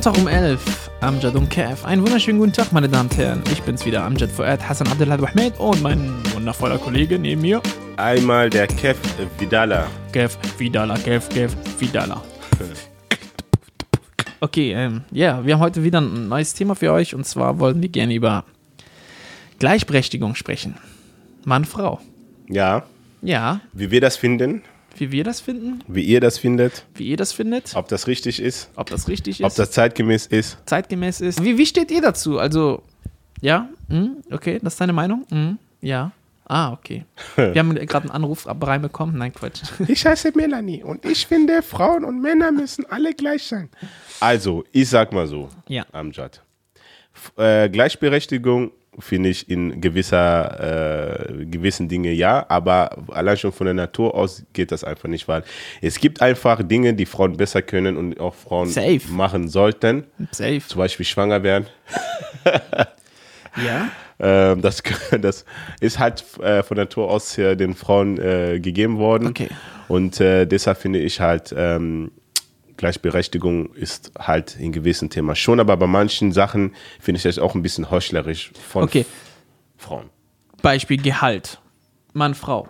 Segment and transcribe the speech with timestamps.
[0.00, 1.84] Sonntag um 11, Amjad und Kev.
[1.84, 3.42] Einen wunderschönen guten Tag, meine Damen und Herren.
[3.52, 7.60] Ich bin's wieder, Amjad Fuad, Hassan Abdellah Ahmed und mein wundervoller Kollege neben mir,
[7.98, 8.98] Einmal der Kev
[9.38, 9.88] Vidala.
[10.10, 12.24] Kev Vidala, Kev, Kev Vidala.
[14.40, 17.82] Okay, ähm, ja, wir haben heute wieder ein neues Thema für euch und zwar wollen
[17.82, 18.46] wir gerne über
[19.58, 20.76] Gleichberechtigung sprechen.
[21.44, 22.00] Mann, Frau.
[22.48, 22.84] Ja,
[23.20, 24.62] Ja, wie wir das finden,
[25.00, 28.40] wie wir das finden, wie ihr das findet, wie ihr das findet, ob das richtig
[28.40, 29.46] ist, ob das richtig ist.
[29.46, 30.58] ob das zeitgemäß ist.
[30.66, 31.42] zeitgemäß ist.
[31.42, 32.38] Wie, wie steht ihr dazu?
[32.38, 32.82] Also,
[33.40, 35.26] ja, hm, okay, das ist deine Meinung?
[35.30, 36.12] Hm, ja.
[36.44, 37.04] Ah, okay.
[37.36, 39.16] Wir haben gerade einen Anruf reinbekommen.
[39.16, 39.62] Nein, Quatsch.
[39.86, 43.68] Ich heiße Melanie und ich finde, Frauen und Männer müssen alle gleich sein.
[44.18, 45.86] Also, ich sag mal so, Ja.
[45.92, 46.42] Amjad.
[47.36, 53.74] Äh, Gleichberechtigung finde ich in gewisser, äh, gewissen Dinge ja, aber allein schon von der
[53.74, 55.42] Natur aus geht das einfach nicht, weil
[55.80, 59.00] es gibt einfach Dinge, die Frauen besser können und auch Frauen Safe.
[59.10, 60.04] machen sollten.
[60.30, 60.62] Safe.
[60.66, 61.66] Zum Beispiel schwanger werden.
[63.64, 63.88] Ja.
[64.22, 64.82] Ähm, das,
[65.20, 65.44] das
[65.80, 69.28] ist halt äh, von Natur aus äh, den Frauen äh, gegeben worden.
[69.28, 69.48] Okay.
[69.88, 72.12] Und äh, deshalb finde ich halt, ähm,
[72.80, 77.54] Gleichberechtigung ist halt in gewissen Themen schon, aber bei manchen Sachen finde ich das auch
[77.54, 79.04] ein bisschen heuchlerisch von Okay.
[79.76, 80.08] Frauen.
[80.62, 81.60] Beispiel Gehalt.
[82.14, 82.68] Mann, Frau.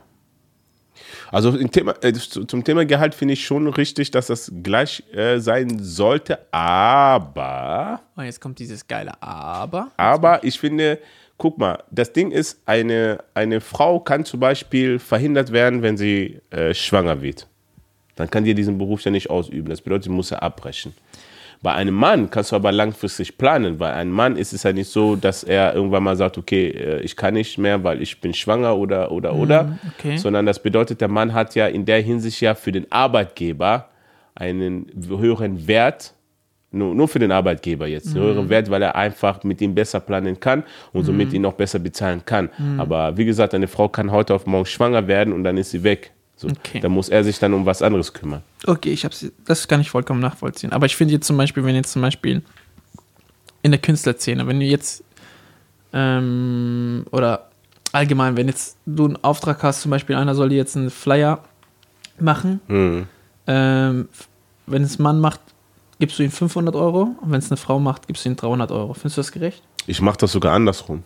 [1.30, 5.38] Also Thema, äh, zu- zum Thema Gehalt finde ich schon richtig, dass das gleich äh,
[5.38, 9.90] sein sollte, aber Und jetzt kommt dieses geile Aber.
[9.96, 10.98] Aber ich finde,
[11.38, 16.40] guck mal, das Ding ist, eine, eine Frau kann zum Beispiel verhindert werden, wenn sie
[16.50, 17.46] äh, schwanger wird.
[18.20, 19.68] Dann kann die diesen Beruf ja nicht ausüben.
[19.68, 20.94] Das bedeutet, sie muss ja abbrechen.
[21.62, 23.76] Bei einem Mann kannst du aber langfristig planen.
[23.76, 27.00] Bei einem Mann ist es ja nicht so, dass er irgendwann mal sagt, okay, äh,
[27.00, 29.78] ich kann nicht mehr, weil ich bin schwanger oder, oder, oder.
[29.98, 30.16] okay.
[30.16, 33.90] Sondern das bedeutet, der Mann hat ja in der Hinsicht ja für den Arbeitgeber
[34.34, 36.14] einen höheren Wert,
[36.72, 40.00] nur, nur für den Arbeitgeber jetzt, einen höheren Wert, weil er einfach mit ihm besser
[40.00, 40.62] planen kann
[40.94, 42.48] und somit ihn auch besser bezahlen kann.
[42.78, 45.82] Aber wie gesagt, eine Frau kann heute auf morgen schwanger werden und dann ist sie
[45.82, 46.12] weg.
[46.40, 46.80] So, Okay.
[46.80, 48.40] Dann muss er sich dann um was anderes kümmern.
[48.66, 50.72] Okay, ich hab's, das kann ich vollkommen nachvollziehen.
[50.72, 52.40] Aber ich finde jetzt zum Beispiel, wenn jetzt zum Beispiel
[53.62, 55.04] in der Künstlerszene, wenn du jetzt
[55.92, 57.50] ähm, oder
[57.92, 61.42] allgemein, wenn jetzt du einen Auftrag hast, zum Beispiel einer soll dir jetzt einen Flyer
[62.18, 63.06] machen, Mhm.
[63.46, 64.08] ähm,
[64.66, 65.40] wenn es ein Mann macht,
[65.98, 68.70] gibst du ihm 500 Euro und wenn es eine Frau macht, gibst du ihm 300
[68.72, 68.94] Euro.
[68.94, 69.62] Findest du das gerecht?
[69.86, 71.02] Ich mache das sogar andersrum.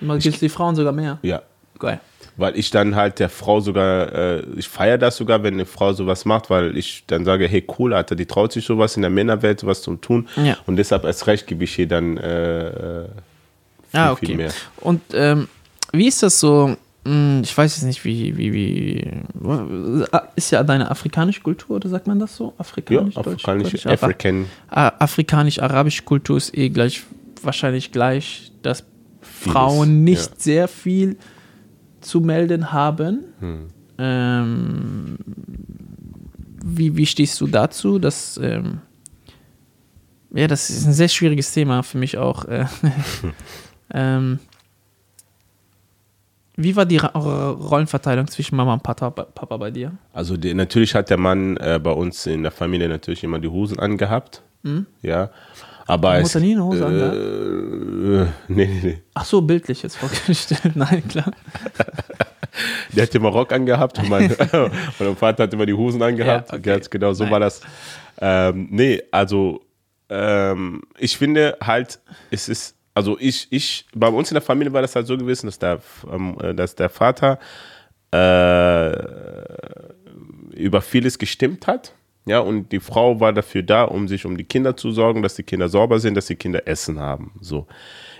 [0.00, 1.18] Du gibst die Frauen sogar mehr.
[1.22, 1.42] Ja.
[1.78, 2.00] Geil.
[2.36, 5.92] Weil ich dann halt der Frau sogar, äh, ich feiere das sogar, wenn eine Frau
[5.92, 9.10] sowas macht, weil ich dann sage, hey cool, Alter, die traut sich sowas in der
[9.10, 10.28] Männerwelt, sowas zu tun.
[10.42, 10.56] Ja.
[10.66, 13.04] Und deshalb erst recht gebe ich hier dann äh, äh,
[13.90, 14.36] viel, Ah, viel okay.
[14.36, 14.52] mehr.
[14.78, 15.46] Und ähm,
[15.92, 16.76] wie ist das so?
[17.04, 19.10] Hm, Ich weiß jetzt nicht, wie, wie, wie.
[20.34, 22.46] Ist ja deine afrikanische Kultur, oder sagt man das so?
[22.46, 27.02] Ja, Afrikanisch, Deutsch, afrikanische Deutsch, Afri- African Ah, Afrikanisch-arabische Kultur ist eh gleich,
[27.42, 28.84] wahrscheinlich gleich, dass
[29.22, 30.36] Frauen nicht ja.
[30.38, 31.16] sehr viel
[32.04, 33.24] zu melden haben.
[33.40, 33.68] Hm.
[33.98, 35.16] Ähm,
[36.64, 37.98] wie, wie stehst du dazu?
[37.98, 38.80] Dass, ähm,
[40.32, 42.44] ja, das ist ein sehr schwieriges Thema für mich auch.
[42.46, 42.66] Äh,
[43.94, 44.38] ähm,
[46.56, 49.92] wie war die Rollenverteilung zwischen Mama und Papa, Papa bei dir?
[50.12, 53.48] Also die, natürlich hat der Mann äh, bei uns in der Familie natürlich immer die
[53.48, 54.42] Hosen angehabt.
[55.02, 55.30] Ja.
[55.86, 59.02] Aber Deine es, Mutter nie eine Hose äh, nee, nee, nee.
[59.12, 60.62] Ach so, bildlich jetzt vorgestellt.
[60.74, 61.30] Nein, klar.
[62.92, 64.34] Der hat immer Rock angehabt und mein,
[64.98, 66.50] mein Vater hat immer die Hosen angehabt.
[66.50, 66.62] Ja, okay.
[66.62, 67.32] Ganz genau, so Nice.
[67.32, 67.60] war das.
[68.20, 69.60] Ähm, nee, also
[70.08, 74.82] ähm, ich finde halt, es ist, also ich, ich, bei uns in der Familie war
[74.82, 75.80] das halt so gewesen, dass der,
[76.10, 77.38] ähm, äh, dass der Vater
[78.12, 78.92] äh,
[80.56, 81.92] über vieles gestimmt hat.
[82.26, 85.34] Ja, und die Frau war dafür da, um sich um die Kinder zu sorgen, dass
[85.34, 87.32] die Kinder sauber sind, dass die Kinder Essen haben.
[87.40, 87.66] So.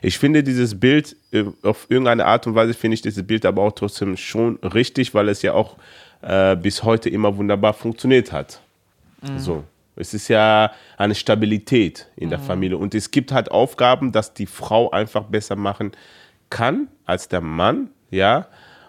[0.02, 3.62] Ich finde dieses Bild, äh, auf irgendeine Art und Weise finde ich dieses Bild aber
[3.62, 5.76] auch trotzdem schon richtig, weil es ja auch
[6.20, 8.60] äh, bis heute immer wunderbar funktioniert hat.
[9.38, 9.64] So.
[9.96, 12.76] Es ist ja eine Stabilität in der Familie.
[12.76, 15.92] Und es gibt halt Aufgaben, dass die Frau einfach besser machen
[16.50, 18.48] kann als der Mann, ja.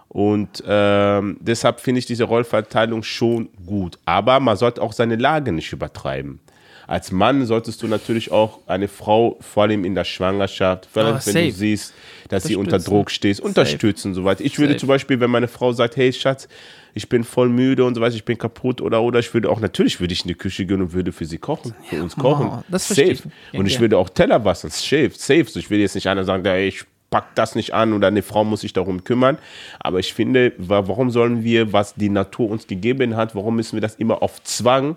[0.10, 3.98] Und ähm, deshalb finde ich diese Rollverteilung schon gut.
[4.06, 6.40] Aber man sollte auch seine Lage nicht übertreiben.
[6.88, 11.16] Als Mann solltest du natürlich auch eine Frau, vor allem in der Schwangerschaft, vor allem
[11.16, 11.46] Ah, wenn safe.
[11.48, 11.94] du siehst,
[12.30, 12.78] dass sie unter.
[12.78, 14.44] Druck steht, unterstützen und so weiter.
[14.46, 14.80] Ich würde Safe.
[14.82, 16.48] zum Beispiel, wenn meine Frau sagt, hey Schatz,
[16.94, 19.60] ich bin voll müde und so weiter, ich bin kaputt oder oder ich würde auch,
[19.60, 22.48] natürlich würde ich in die Küche gehen und würde für sie kochen, für uns kochen.
[22.52, 23.18] oh, das verstehe ich.
[23.18, 23.30] safe.
[23.52, 23.80] Ja, und ich ja.
[23.82, 25.46] würde auch Teller waschen, safe, safe.
[25.46, 28.22] So, ich will jetzt nicht einer sagen, hey, ich pack das nicht an oder eine
[28.24, 29.38] Frau muss sich darum kümmern.
[29.80, 33.74] Aber ich finde, wa- warum sollen wir, was die Natur uns gegeben hat, warum müssen
[33.76, 34.96] wir das immer auf Zwang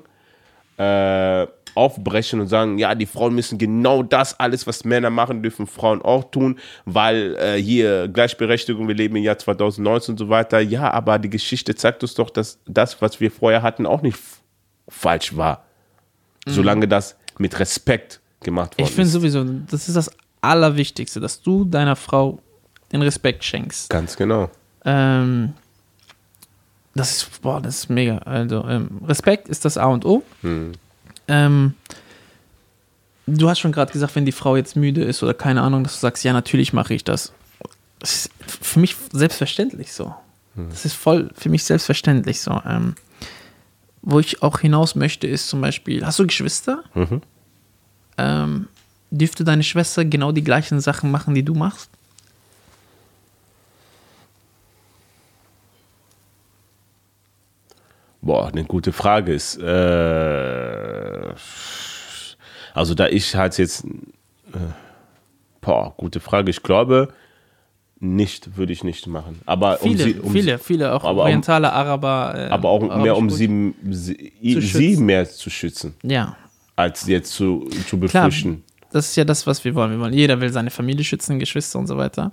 [0.79, 5.67] äh, aufbrechen und sagen, ja, die Frauen müssen genau das, alles, was Männer machen, dürfen
[5.67, 10.61] Frauen auch tun, weil äh, hier Gleichberechtigung, wir leben im Jahr 2019 und so weiter.
[10.61, 14.19] Ja, aber die Geschichte zeigt uns doch, dass das, was wir vorher hatten, auch nicht
[14.89, 15.65] falsch war.
[16.47, 16.51] Mhm.
[16.53, 18.89] Solange das mit Respekt gemacht worden.
[18.89, 20.11] Ich finde sowieso, das ist das
[20.41, 22.41] Allerwichtigste, dass du deiner Frau
[22.93, 23.91] den Respekt schenkst.
[23.91, 24.51] Ganz genau.
[24.85, 25.55] Ähm,
[26.95, 28.19] das ist, boah, das ist mega.
[28.19, 30.23] Also, ähm, Respekt ist das A und O.
[30.43, 30.73] Hm.
[31.29, 31.75] Ähm,
[33.27, 35.95] du hast schon gerade gesagt, wenn die Frau jetzt müde ist oder keine Ahnung, dass
[35.95, 37.33] du sagst, ja, natürlich mache ich das.
[37.99, 40.15] Das ist für mich selbstverständlich so.
[40.55, 40.71] Hm.
[40.71, 42.61] Das ist voll für mich selbstverständlich so.
[42.65, 42.95] Ähm,
[44.03, 46.83] wo ich auch hinaus möchte, ist zum Beispiel, hast du Geschwister?
[46.95, 47.21] Mhm.
[48.17, 48.69] Ähm,
[49.11, 51.91] dürfte deine Schwester genau die gleichen Sachen machen, die du machst?
[58.21, 59.57] Boah, eine gute Frage ist.
[59.57, 61.35] Äh,
[62.75, 63.85] also da ich halt jetzt.
[64.53, 64.59] Äh,
[65.61, 66.51] boah, gute Frage.
[66.51, 67.13] Ich glaube,
[68.01, 69.41] nicht, würde ich nicht machen.
[69.47, 72.35] Aber viele, um sie, um viele, viele, auch orientale Araber.
[72.37, 75.95] Äh, aber auch mehr, um sie, sie, sie mehr zu schützen.
[76.03, 76.37] Ja.
[76.77, 78.63] Als jetzt zu, zu befürchten.
[78.63, 79.93] Klar, das ist ja das, was wir wollen.
[79.93, 80.15] Wir wollen.
[80.15, 82.33] Jeder will seine Familie schützen, Geschwister und so weiter.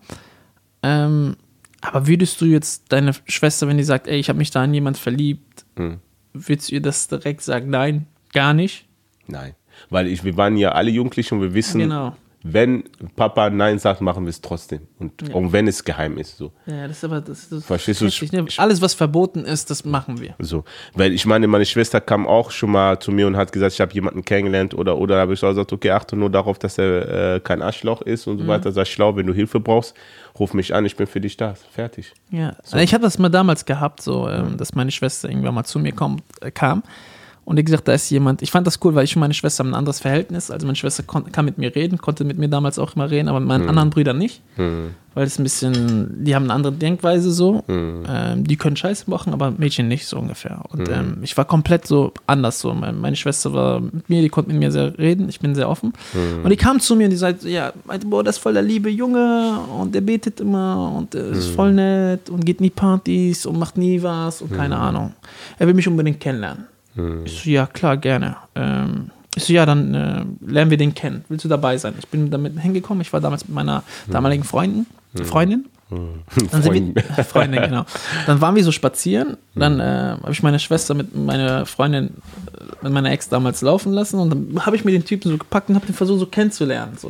[0.84, 1.36] Ähm,
[1.82, 4.74] aber würdest du jetzt deine Schwester, wenn die sagt, ey, ich habe mich da in
[4.74, 6.00] jemand verliebt, hm.
[6.34, 7.70] würdest du ihr das direkt sagen?
[7.70, 8.86] Nein, gar nicht?
[9.28, 9.54] Nein.
[9.90, 12.16] Weil ich, wir waren ja alle Jugendliche und wir wissen, genau
[12.48, 12.84] wenn
[13.16, 14.82] Papa Nein sagt, machen wir es trotzdem.
[15.00, 15.34] Und ja.
[15.34, 16.38] auch wenn es geheim ist.
[16.38, 16.52] So.
[16.68, 18.06] Ja, das ist aber das, das Verstehst du?
[18.38, 18.46] Ne?
[18.58, 20.36] Alles, was verboten ist, das machen wir.
[20.38, 20.64] So.
[20.94, 23.82] Weil ich meine, meine Schwester kam auch schon mal zu mir und hat gesagt, ich
[23.82, 27.36] habe jemanden kennengelernt oder oder habe ich auch gesagt, okay, achte nur darauf, dass er
[27.36, 28.50] äh, kein Arschloch ist und so mhm.
[28.50, 28.72] weiter.
[28.72, 29.96] Sag schlau, wenn du Hilfe brauchst,
[30.38, 31.56] ruf mich an, ich bin für dich da.
[31.72, 32.14] Fertig.
[32.30, 32.56] Ja.
[32.64, 32.78] So.
[32.78, 35.94] Ich habe das mal damals gehabt, so, ähm, dass meine Schwester irgendwann mal zu mir
[35.94, 36.84] kommt, äh, kam
[37.46, 39.64] und wie gesagt, da ist jemand, ich fand das cool, weil ich und meine Schwester
[39.64, 40.50] haben ein anderes Verhältnis.
[40.50, 43.40] Also meine Schwester kann mit mir reden, konnte mit mir damals auch immer reden, aber
[43.40, 43.70] mit meinen hm.
[43.70, 44.42] anderen Brüdern nicht.
[44.56, 44.96] Hm.
[45.14, 47.64] Weil es ein bisschen, die haben eine andere Denkweise so.
[47.68, 48.04] Hm.
[48.10, 50.64] Ähm, die können Scheiße machen, aber Mädchen nicht so ungefähr.
[50.70, 50.94] Und hm.
[50.94, 52.74] ähm, ich war komplett so anders so.
[52.74, 55.70] Meine, meine, Schwester war mit mir, die konnte mit mir sehr reden, ich bin sehr
[55.70, 55.94] offen.
[56.14, 56.44] Hm.
[56.44, 58.64] Und die kam zu mir und die sagte, ja, meinte, boah, das ist voll der
[58.64, 61.54] liebe Junge und der betet immer und der ist hm.
[61.54, 65.14] voll nett und geht nie Partys und macht nie was und keine Ahnung.
[65.60, 66.75] Er will mich unbedingt kennenlernen.
[66.96, 67.26] Hm.
[67.26, 68.38] Ich so, ja, klar, gerne.
[68.56, 71.26] Ähm, ich so, ja, dann äh, lernen wir den kennen.
[71.30, 71.94] Willst du dabei sein?
[72.00, 73.02] Ich bin damit hingekommen.
[73.02, 74.14] Ich war damals mit meiner hm.
[74.14, 74.86] damaligen Freundin.
[75.16, 75.26] Hm.
[75.26, 75.66] Freundin.
[75.90, 77.86] Dann sind wir, Freundin, genau.
[78.26, 79.38] Dann waren wir so spazieren.
[79.54, 83.94] Dann äh, habe ich meine Schwester mit meiner Freundin, äh, mit meiner Ex damals laufen
[83.94, 84.20] lassen.
[84.20, 86.98] Und dann habe ich mir den Typen so gepackt und habe den versucht so kennenzulernen.
[86.98, 87.10] So.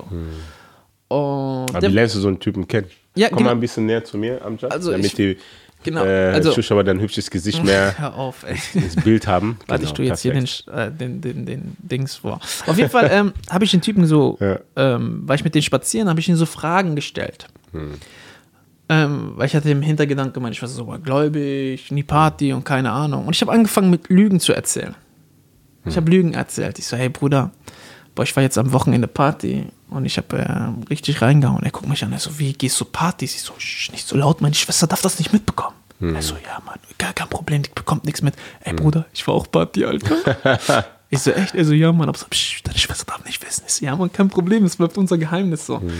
[1.07, 2.87] Und Aber wie lernst du so einen Typen kennen?
[3.15, 3.49] Ja, Komm genau.
[3.51, 5.37] mal ein bisschen näher zu mir, Amjad, also damit ich, die
[5.85, 6.03] Genau.
[6.03, 8.57] Äh, also, Zuschauer dein hübsches Gesicht mehr hör auf, ey.
[8.73, 9.57] das Bild haben.
[9.67, 10.65] Warte, genau, ich tue jetzt perfekt.
[10.65, 12.39] hier den, äh, den, den, den Dings vor.
[12.65, 14.59] Auf jeden Fall ähm, habe ich den Typen so, ja.
[14.75, 17.47] ähm, war ich mit denen spazieren, habe ich ihn so Fragen gestellt.
[17.71, 17.93] Hm.
[18.89, 22.91] Ähm, weil ich hatte im Hintergedanken gemeint, ich war so gläubig, nie Party und keine
[22.91, 23.27] Ahnung.
[23.27, 24.95] Und ich habe angefangen mit Lügen zu erzählen.
[25.83, 25.91] Hm.
[25.91, 26.79] Ich habe Lügen erzählt.
[26.79, 27.51] Ich so, hey Bruder,
[28.15, 31.63] boah, ich war jetzt am Wochenende Party und ich habe äh, richtig reingehauen.
[31.63, 33.35] Er guckt mich an, er so, wie gehst du Partys?
[33.35, 33.53] Ich so,
[33.91, 35.75] nicht so laut, meine Schwester darf das nicht mitbekommen.
[35.99, 36.15] Hm.
[36.15, 38.35] Er so, ja, Mann, gar kein Problem, die bekommt nichts mit.
[38.61, 38.77] Ey, hm.
[38.77, 40.85] Bruder, ich war auch Party, Alter.
[41.09, 41.55] ich so, echt?
[41.55, 43.63] Er so, ja, Mann, aber so, psch, deine Schwester darf nicht wissen.
[43.67, 45.79] Ich so, ja, Mann, kein Problem, es bleibt unser Geheimnis so.
[45.79, 45.91] Hm.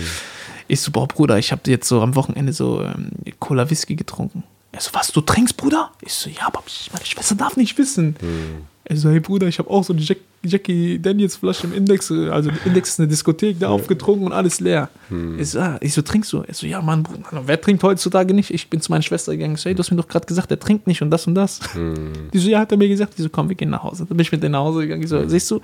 [0.68, 4.42] Ich so, boah, Bruder, ich habe jetzt so am Wochenende so ähm, Cola Whisky getrunken.
[4.76, 5.90] Er so, was, du trinkst, Bruder?
[6.02, 8.14] Ich so, ja, aber meine Schwester darf nicht wissen.
[8.20, 8.66] Hm.
[8.84, 12.12] Er so, hey Bruder, ich habe auch so eine Jack, Jackie Daniels Flasche im Index,
[12.12, 13.72] also Index ist eine Diskothek, da ja.
[13.72, 14.90] aufgetrunken und alles leer.
[15.08, 15.40] Hm.
[15.40, 16.42] Ich, so, ah, ich so, trinkst du?
[16.46, 18.50] Er so, ja Mann, Bruder, wer trinkt heutzutage nicht?
[18.50, 20.50] Ich bin zu meiner Schwester gegangen, ich so, hey, du hast mir doch gerade gesagt,
[20.50, 21.60] er trinkt nicht und das und das.
[21.72, 22.12] Hm.
[22.34, 23.16] Die so, ja, hat er mir gesagt.
[23.16, 24.04] Die so, komm, wir gehen nach Hause.
[24.04, 25.02] Dann bin ich mit denen nach Hause gegangen.
[25.02, 25.28] Ich so, hm.
[25.30, 25.62] siehst du,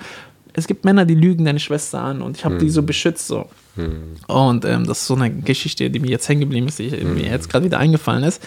[0.55, 2.87] es gibt Männer, die lügen deine Schwester an und ich habe die so hm.
[2.87, 3.49] beschützt so.
[3.77, 4.17] Hm.
[4.27, 7.27] Und ähm, das ist so eine Geschichte, die mir jetzt hängen geblieben ist, die mir
[7.27, 8.43] jetzt gerade wieder eingefallen ist.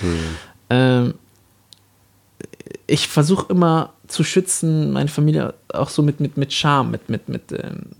[0.69, 1.15] Ähm,
[2.87, 7.29] ich versuche immer zu schützen, meine Familie auch so mit, mit, mit Charme, mit, mit,
[7.29, 7.94] mit, ähm,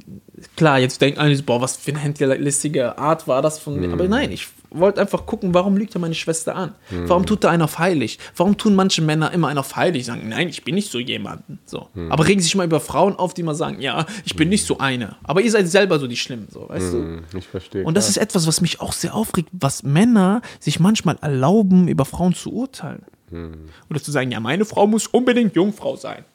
[0.55, 3.87] klar, jetzt denken alle, boah, was für eine hinterlistige Art war das von mir.
[3.87, 3.93] Mhm.
[3.93, 6.75] Aber nein, ich wollte einfach gucken, warum lügt er meine Schwester an?
[6.89, 7.09] Mhm.
[7.09, 8.19] Warum tut er einen auf heilig?
[8.35, 10.05] Warum tun manche Männer immer einen auf heilig?
[10.05, 11.59] Sagen, nein, ich bin nicht so jemanden.
[11.65, 11.87] So.
[11.93, 12.11] Mhm.
[12.11, 14.77] Aber regen sich mal über Frauen auf, die mal sagen, ja, ich bin nicht so
[14.77, 15.15] eine.
[15.23, 16.97] Aber ihr seid selber so die Schlimmen, so, weißt du?
[16.97, 17.83] Mhm, ich verstehe.
[17.83, 18.11] Und das klar.
[18.11, 22.51] ist etwas, was mich auch sehr aufregt, was Männer sich manchmal erlauben, über Frauen zu
[22.53, 23.03] urteilen.
[23.31, 23.69] Hm.
[23.89, 26.25] Oder zu sagen, ja, meine Frau muss unbedingt Jungfrau sein.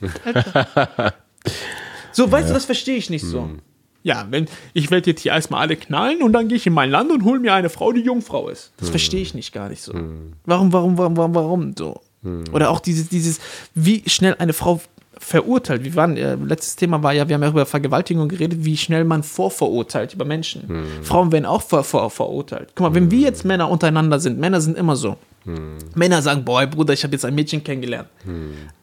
[2.16, 2.48] so, weißt ja.
[2.48, 3.42] du, das verstehe ich nicht so.
[3.42, 3.58] Hm.
[4.02, 6.90] Ja, wenn ich werde jetzt hier erstmal alle knallen und dann gehe ich in mein
[6.90, 8.72] Land und hole mir eine Frau, die Jungfrau ist.
[8.78, 8.92] Das hm.
[8.92, 9.92] verstehe ich nicht gar nicht so.
[9.92, 10.32] Hm.
[10.46, 12.00] Warum, warum, warum, warum, warum so?
[12.22, 12.44] Hm.
[12.52, 13.38] Oder auch dieses, dieses,
[13.74, 14.80] wie schnell eine Frau
[15.18, 15.84] verurteilt.
[15.84, 19.04] Wir waren, äh, letztes Thema war ja, wir haben ja über Vergewaltigung geredet, wie schnell
[19.04, 20.68] man vorverurteilt über Menschen.
[20.68, 20.84] Hm.
[21.02, 22.70] Frauen werden auch vor, vor, verurteilt.
[22.74, 25.16] Guck mal, wenn wir jetzt Männer untereinander sind, Männer sind immer so.
[25.44, 25.76] Hm.
[25.94, 28.08] Männer sagen, boah, Bruder, ich habe jetzt ein Mädchen kennengelernt.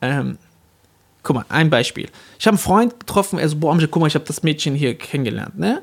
[0.01, 0.37] Ähm,
[1.24, 2.10] guck mal, ein Beispiel.
[2.38, 4.75] Ich habe einen Freund getroffen, er so, boah, Amjad, guck mal, ich habe das Mädchen
[4.75, 5.82] hier kennengelernt, ne?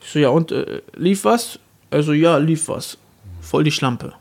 [0.00, 1.58] Ich so, ja, und äh, lief was?
[1.90, 2.96] Er so, ja, lief was.
[3.40, 4.14] Voll die Schlampe.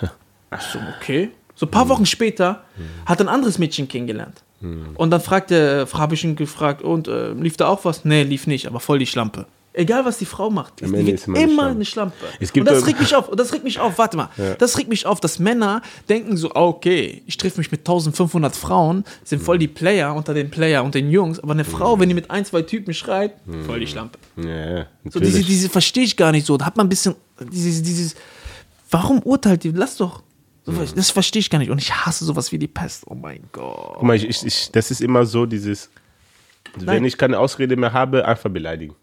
[0.50, 1.30] Ich so, okay.
[1.54, 2.64] So ein paar Wochen später
[3.04, 4.42] hat ein anderes Mädchen kennengelernt.
[4.94, 8.06] Und dann fragte, habe ich ihn gefragt, und äh, lief da auch was?
[8.06, 9.44] Nee, lief nicht, aber voll die Schlampe.
[9.78, 11.76] Egal, was die Frau macht, Am die Ende ist immer eine immer Schlampe.
[11.76, 12.14] eine Schlampe.
[12.60, 15.06] Und das regt mich auf, und das regt mich auf, warte mal, das regt mich
[15.06, 19.56] auf, dass Männer denken so, ah, okay, ich treffe mich mit 1500 Frauen, sind voll
[19.58, 22.44] die Player unter den Player und den Jungs, aber eine Frau, wenn die mit ein,
[22.44, 24.18] zwei Typen schreibt, voll die Schlampe.
[24.36, 26.56] Ja, ja, So diese, diese verstehe ich gar nicht so.
[26.56, 27.14] Da hat man ein bisschen
[27.52, 28.16] dieses, dieses,
[28.90, 29.70] warum urteilt die?
[29.70, 30.22] Lass doch.
[30.66, 31.70] So, Das verstehe ich gar nicht.
[31.70, 33.04] Und ich hasse sowas wie die Pest.
[33.06, 33.94] Oh mein Gott.
[33.94, 35.88] Guck mal, ich, ich, das ist immer so dieses,
[36.76, 36.86] Nein.
[36.96, 38.94] wenn ich keine Ausrede mehr habe, einfach beleidigen.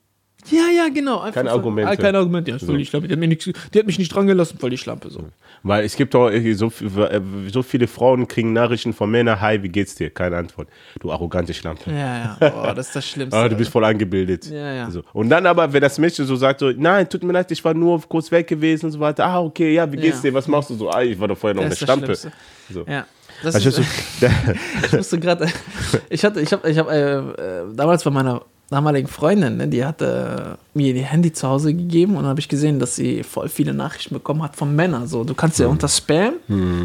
[0.51, 1.19] Ja, ja, genau.
[1.19, 1.91] Einfach Keine so- Argumente.
[1.91, 2.51] Ah, keine Argumente.
[2.51, 3.07] Ja, voll die Schlampe.
[3.07, 5.09] Die hat, mir nix, die hat mich nicht dran gelassen, voll die Schlampe.
[5.09, 5.25] So.
[5.63, 7.21] Weil es gibt doch irgendwie so, äh,
[7.51, 10.09] so viele Frauen kriegen Nachrichten von Männern, hi, wie geht's dir?
[10.11, 10.67] Keine Antwort.
[10.99, 11.89] Du arrogante Schlampe.
[11.91, 12.53] Ja, ja.
[12.69, 13.37] Oh, das ist das Schlimmste.
[13.37, 14.45] Ah, du bist voll angebildet.
[14.49, 14.91] Ja, ja.
[14.91, 15.01] So.
[15.13, 17.73] Und dann aber, wenn das Mädchen so sagt, so, nein, tut mir leid, ich war
[17.73, 19.25] nur kurz weg gewesen und so weiter.
[19.25, 20.29] Ah, okay, ja, wie geht's Ja.
[20.29, 20.33] dir?
[20.35, 20.89] Was machst du so?
[20.89, 22.21] Ah, ich war doch vorher noch Das eine ist.
[22.21, 22.31] Schlimmste.
[22.71, 22.85] So.
[22.87, 23.05] ja.
[23.43, 24.27] Das Also, ist, so,
[24.85, 25.47] ich musste gerade,
[26.09, 29.85] ich hatte, ich habe, ich habe äh, äh, damals bei meiner damaligen Freundin, ne, die
[29.85, 33.47] hatte mir ihr Handy zu Hause gegeben und dann habe ich gesehen, dass sie voll
[33.49, 35.07] viele Nachrichten bekommen hat von Männern.
[35.07, 36.33] So, du kannst ja unter Spam,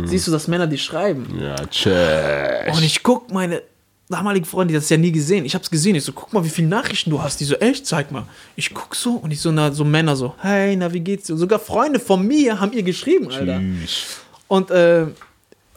[0.04, 1.26] siehst du, dass Männer die schreiben.
[1.40, 2.76] ja, tschüss.
[2.76, 3.62] Und ich guck meine
[4.10, 5.44] damalige Freundin, die hat es ja nie gesehen.
[5.44, 5.94] Ich habe es gesehen.
[5.94, 7.38] Ich so, guck mal, wie viele Nachrichten du hast.
[7.40, 8.24] Die so, echt, zeig mal.
[8.56, 11.34] Ich guck so und ich so, na, so Männer so, hey, na, wie geht's dir?
[11.34, 13.60] Und sogar Freunde von mir haben ihr geschrieben, Alter.
[13.60, 14.18] Tschüss.
[14.48, 15.06] Und, äh,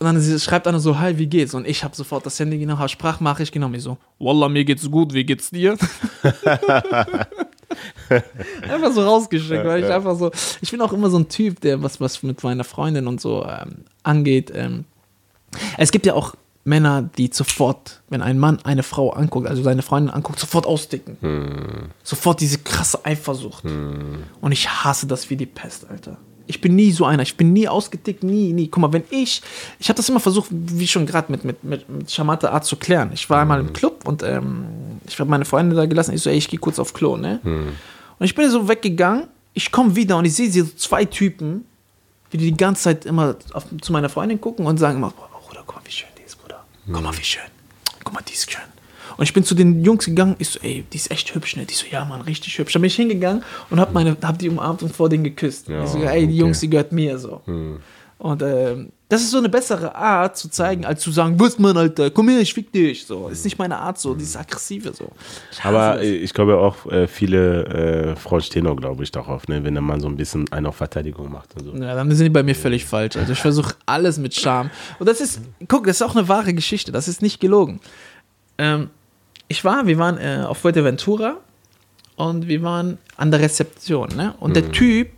[0.03, 1.53] und dann sie schreibt einer so, hi, wie geht's?
[1.53, 3.75] Und ich habe sofort das Handy genommen, habe Sprachnachricht genommen.
[3.75, 5.77] Ich so, Wallah, mir geht's gut, wie geht's dir?
[8.63, 10.29] einfach so rausgeschickt, weil ich einfach so,
[10.59, 13.45] ich bin auch immer so ein Typ, der was, was mit meiner Freundin und so
[13.45, 14.51] ähm, angeht.
[14.53, 14.83] Ähm,
[15.77, 19.83] es gibt ja auch Männer, die sofort, wenn ein Mann eine Frau anguckt, also seine
[19.83, 21.91] Freundin anguckt, sofort ausdicken.
[22.03, 23.63] Sofort diese krasse Eifersucht.
[24.41, 26.17] Und ich hasse das wie die Pest, Alter.
[26.45, 27.23] Ich bin nie so einer.
[27.23, 28.67] Ich bin nie ausgetickt, nie, nie.
[28.67, 29.41] Guck mal, wenn ich,
[29.79, 32.75] ich habe das immer versucht, wie schon gerade mit, mit, mit, mit charmanter Art zu
[32.75, 33.11] klären.
[33.13, 34.65] Ich war einmal im Club und ähm,
[35.07, 36.13] ich habe meine Freunde da gelassen.
[36.13, 37.39] Ich so, ey, ich gehe kurz auf Klo, ne?
[38.19, 39.27] Und ich bin so weggegangen.
[39.53, 41.63] Ich komme wieder und ich sehe so zwei Typen,
[42.33, 45.63] die die ganze Zeit immer auf, zu meiner Freundin gucken und sagen immer, boah, Bruder,
[45.65, 46.65] guck mal, wie schön die ist, Bruder.
[46.91, 47.43] Guck mal, wie schön.
[48.03, 48.61] Guck mal, die ist schön.
[49.17, 51.65] Und ich bin zu den Jungs gegangen, ich so, ey, die ist echt hübsch, ne?
[51.65, 52.73] Die so, ja, Mann, richtig hübsch.
[52.73, 55.67] Dann bin ich hingegangen und hab, meine, hab die umarmt und vor denen geküsst.
[55.67, 56.23] Ja, ich so, ey, die okay.
[56.25, 56.31] Hm.
[56.31, 57.41] Jungs, die gehört mir so.
[58.23, 61.75] Und ähm, das ist so eine bessere Art zu zeigen, als zu sagen, was Mann,
[61.75, 63.05] Alter, komm her, ich fick dich.
[63.05, 65.11] So, ist nicht meine Art so, dieses aggressive so.
[65.51, 69.47] Ich Aber äh, ich glaube auch, äh, viele äh, Frauen stehen auch, glaube ich, darauf,
[69.49, 71.53] ne, wenn der Mann so ein bisschen einen auf Verteidigung macht.
[71.55, 71.75] Und so.
[71.75, 73.17] Ja, dann sind die bei mir völlig falsch.
[73.17, 74.71] Also ich versuche alles mit Charme.
[74.99, 76.91] Und das ist, guck, das ist auch eine wahre Geschichte.
[76.91, 77.81] Das ist nicht gelogen.
[78.57, 78.89] Ähm,
[79.47, 81.37] ich war, wir waren äh, auf Fuerteventura
[82.15, 84.09] und wir waren an der Rezeption.
[84.15, 84.33] Ne?
[84.39, 85.09] Und der Typ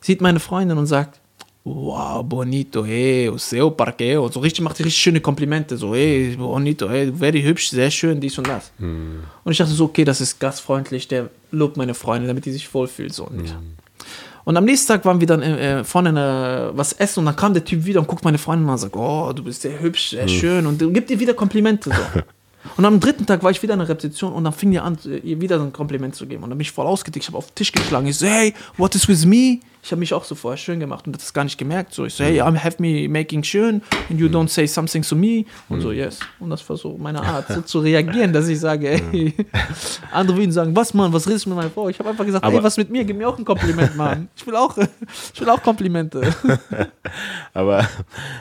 [0.00, 1.20] sieht meine Freundin und sagt,
[1.64, 4.28] wow, bonito, hey, o seu parqueo.
[4.28, 5.76] So richtig, macht richtig schöne Komplimente.
[5.76, 8.70] So, hey, bonito, hey, very hübsch, sehr schön, dies und das.
[9.44, 12.72] Und ich dachte so, okay, das ist gastfreundlich, der lobt meine Freundin, damit die sich
[12.74, 13.14] wohlfühlt.
[13.14, 13.24] So.
[13.24, 13.58] Und, ja.
[14.44, 17.54] und am nächsten Tag waren wir dann äh, vorne äh, was essen und dann kam
[17.54, 20.10] der Typ wieder und guckt meine Freundin an und sagt, oh, du bist sehr hübsch,
[20.10, 21.90] sehr schön und gibt ihr wieder Komplimente.
[21.90, 22.20] So.
[22.76, 24.98] Und am dritten Tag war ich wieder in der Rezeption und dann fing die an,
[25.04, 26.42] ihr wieder so ein Kompliment zu geben.
[26.42, 28.06] Und dann bin ich voll ausgedickt, ich habe auf den Tisch geschlagen.
[28.06, 29.60] Ich so, hey, what is with me?
[29.84, 31.92] Ich habe mich auch so vorher schön gemacht und das gar nicht gemerkt.
[31.92, 35.14] So, ich so, hey, I'm have me making schön and you don't say something to
[35.14, 35.44] me.
[35.68, 36.20] Und so, yes.
[36.40, 39.34] Und das war so meine Art, so zu reagieren, dass ich sage, ey,
[40.10, 41.90] andere würden sagen, was, Mann, was redest du mit meiner Frau?
[41.90, 43.04] Ich habe einfach gesagt, Aber- ey, was mit mir?
[43.04, 44.28] Gib mir auch ein Kompliment, Mann.
[44.36, 44.76] Ich will auch,
[45.34, 46.22] ich will auch Komplimente.
[47.52, 47.86] Aber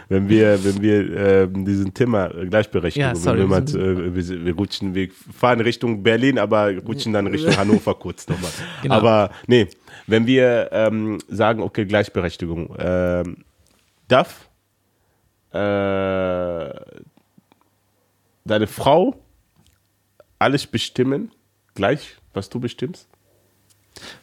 [0.09, 4.07] wenn wir, wenn wir ähm, diesen Thema äh, Gleichberechtigung, Ja, sorry, wenn wir, wir mal,
[4.07, 8.51] äh, wir, wir rutschen, wir fahren Richtung Berlin, aber rutschen dann Richtung Hannover kurz nochmal.
[8.81, 8.95] Genau.
[8.95, 9.67] Aber nee,
[10.07, 13.37] wenn wir ähm, sagen, okay, Gleichberechtigung, ähm,
[14.07, 14.49] darf
[15.51, 16.73] äh,
[18.45, 19.15] deine Frau
[20.39, 21.31] alles bestimmen,
[21.75, 23.07] gleich, was du bestimmst?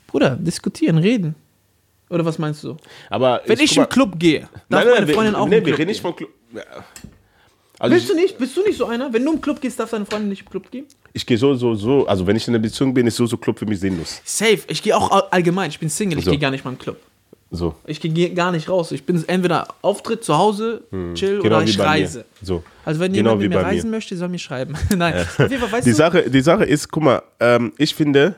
[0.07, 1.35] Bruder, diskutieren, reden.
[2.11, 2.77] Oder was meinst du?
[3.09, 5.59] Aber Wenn ich mal- im Club gehe, darf Nein, meine nein, Freundin wir, auch nee,
[5.59, 6.31] im wir Club reden nicht von Club.
[6.53, 6.63] Ja.
[7.81, 8.39] Also Willst ich, du nicht?
[8.39, 9.11] Bist du nicht so einer?
[9.13, 10.85] Wenn du im Club gehst, darf deine Freundin nicht im Club gehen?
[11.13, 12.07] ich gehe so, so, so.
[12.07, 14.21] Also wenn ich in einer Beziehung bin, ist so, so Club für mich sinnlos.
[14.25, 14.61] Safe.
[14.69, 15.71] Ich gehe auch all- allgemein.
[15.71, 16.19] Ich bin Single.
[16.19, 16.31] Ich So.
[16.31, 16.99] gehe gar nicht mal im Club.
[17.51, 17.75] So.
[17.87, 18.93] Ich gehe gar nicht raus.
[18.93, 20.85] Ich bin entweder Auftritt zu Hause,
[21.15, 22.25] chill Genau oder ich reise.
[22.43, 22.63] So.
[22.85, 23.69] Also wenn Genau jemand mit mir bei mir.
[23.77, 24.75] reisen möchte, soll mir schreiben.
[24.97, 27.93] Nein, auf jeden Fall, weißt Die du, Sache, die Sache ist, guck mal, ähm, ich
[27.95, 28.37] finde,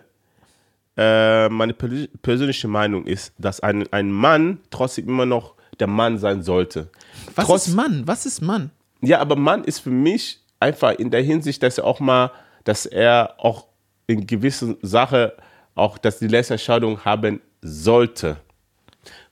[0.96, 6.16] äh, meine pers- persönliche Meinung ist, dass ein, ein Mann trotzdem immer noch der Mann
[6.18, 6.88] sein sollte.
[7.34, 8.02] was Trotz, ist Mann?
[8.06, 8.70] Was ist Mann?
[9.02, 12.30] Ja, aber Mann ist für mich einfach in der Hinsicht, dass er auch mal,
[12.64, 13.66] dass er auch
[14.06, 15.30] in gewissen Sachen
[15.74, 18.36] auch, dass die Leistungsentscheidung haben sollte.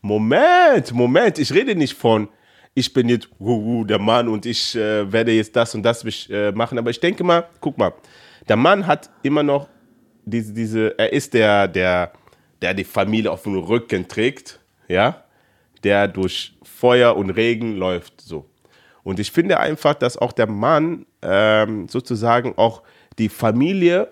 [0.00, 2.28] Moment, Moment, ich rede nicht von,
[2.74, 6.04] ich bin jetzt uh, uh, der Mann und ich äh, werde jetzt das und das
[6.30, 7.92] äh, machen, aber ich denke mal, guck mal,
[8.48, 9.68] der Mann hat immer noch
[10.24, 12.12] diese, diese er ist der, der,
[12.60, 14.58] der die Familie auf dem Rücken trägt,
[14.88, 15.22] ja,
[15.84, 18.49] der durch Feuer und Regen läuft, so.
[19.10, 22.82] Und ich finde einfach, dass auch der Mann ähm, sozusagen auch
[23.18, 24.06] die Familie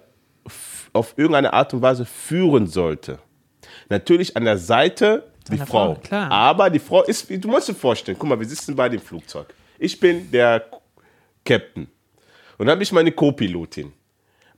[0.93, 3.21] auf irgendeine Art und Weise führen sollte.
[3.89, 5.97] Natürlich an der Seite die der Frau.
[6.03, 6.17] Frau.
[6.17, 9.47] Aber die Frau ist, du musst dir vorstellen, guck mal, wir sitzen bei dem Flugzeug.
[9.79, 10.65] Ich bin der
[11.45, 11.87] Captain.
[12.59, 13.93] Und dann habe ich meine Co-Pilotin.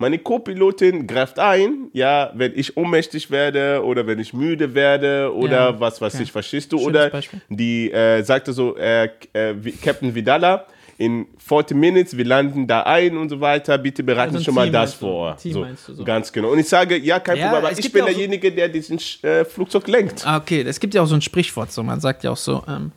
[0.00, 5.72] Meine Co-Pilotin greift ein, ja, wenn ich ohnmächtig werde oder wenn ich müde werde oder
[5.72, 6.22] Ja, was weiß okay.
[6.22, 6.78] ich, verstehst du?
[6.78, 7.42] Schönes oder Beispiel.
[7.50, 9.54] die äh, sagte so, äh, äh,
[9.84, 10.64] Captain Vidala,
[10.96, 14.64] in 40 Minutes, wir landen da ein und so weiter, bitte bereiten Also schon mal
[14.64, 15.36] Team das vor.
[15.36, 16.04] Team so, meinst du so?
[16.04, 16.48] Ganz genau.
[16.52, 19.44] Und ich sage, ja, kein Ja, Problem, aber ich bin ja derjenige, der diesen äh,
[19.44, 20.26] Flugzeug lenkt.
[20.26, 22.62] Ah, okay, es gibt ja auch so ein Sprichwort, so man sagt ja auch so,
[22.66, 22.92] ähm,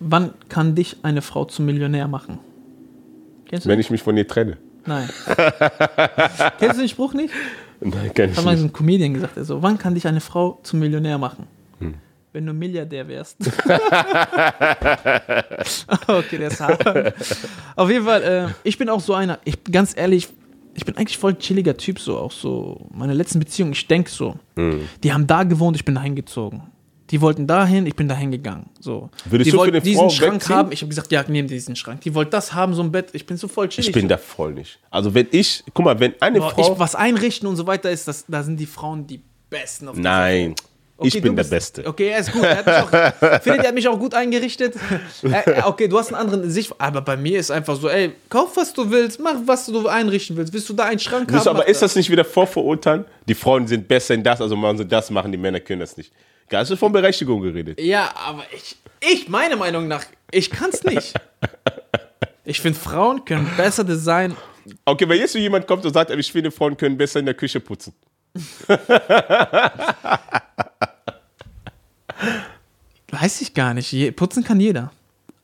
[0.00, 2.40] wann kann dich eine Frau zum Millionär machen?
[3.64, 4.56] Wenn ich mich von ihr trenne.
[4.88, 5.08] Nein.
[6.58, 7.32] Kennst du den Spruch nicht?
[7.80, 8.72] Nein, kann ich Hat mal so nicht.
[8.72, 11.46] ein Comedian gesagt, er so, wann kann dich eine Frau zum Millionär machen?
[11.78, 11.94] Hm.
[12.32, 13.36] Wenn du Milliardär wärst.
[16.08, 17.14] okay, der ist hart.
[17.76, 20.28] Auf jeden Fall, äh, ich bin auch so einer, ich ganz ehrlich,
[20.74, 22.86] ich bin eigentlich voll chilliger Typ, so auch so.
[22.92, 24.36] Meine letzten Beziehungen, ich denke so.
[24.56, 24.88] Hm.
[25.02, 26.62] Die haben da gewohnt, ich bin dahin gezogen.
[27.10, 28.68] Die wollten dahin, ich bin dahin gegangen.
[28.80, 29.08] So.
[29.24, 30.56] Würdest die du wollten diesen Frau Schrank wegziehen?
[30.56, 32.02] haben, ich habe gesagt, ja, nehmen diesen Schrank.
[32.02, 33.08] Die wollten das haben, so ein Bett.
[33.12, 33.88] Ich bin so voll chillig.
[33.88, 34.78] Ich bin da voll nicht.
[34.90, 36.72] Also wenn ich, guck mal, wenn eine Boah, Frau.
[36.74, 39.96] ich, was einrichten und so weiter ist, das, da sind die Frauen die Besten auf
[39.96, 40.54] nein,
[41.00, 41.86] Okay, ich bin der bist- Beste.
[41.86, 42.42] Okay, er ist gut.
[42.42, 42.90] Er hat mich auch,
[43.42, 44.74] Philipp, der hat mich auch gut eingerichtet.
[45.22, 46.74] Äh, okay, du hast einen anderen Sicht.
[46.78, 50.36] Aber bei mir ist einfach so, ey, kauf was du willst, mach was du einrichten
[50.36, 50.52] willst.
[50.52, 51.56] Willst du da einen Schrank Willst du, haben?
[51.58, 53.04] aber ist das nicht wieder vorverurteilen?
[53.28, 55.96] Die Frauen sind besser in das, also machen sie das, machen die Männer können das
[55.96, 56.10] nicht.
[56.52, 57.80] Hast du von Berechtigung geredet?
[57.80, 61.14] Ja, aber ich, ich, meiner Meinung nach, ich kann's nicht.
[62.44, 64.34] Ich finde, Frauen können besser designen.
[64.86, 67.34] Okay, wenn jetzt so jemand kommt und sagt, ich finde, Frauen können besser in der
[67.34, 67.92] Küche putzen.
[73.10, 74.16] Weiß ich gar nicht.
[74.16, 74.90] Putzen kann jeder.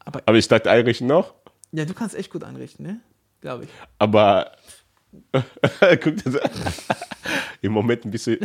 [0.07, 1.35] Aber ich dachte, einrichten noch.
[1.73, 3.01] Ja, du kannst echt gut einrichten, ne?
[3.43, 3.71] Glaube ich.
[3.99, 4.53] Aber
[5.33, 6.51] guck das an.
[7.61, 8.38] Im Moment ein bisschen.